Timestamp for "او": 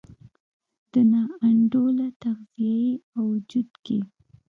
3.15-3.23